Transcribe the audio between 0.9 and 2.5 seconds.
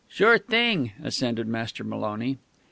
assented Master Maloney.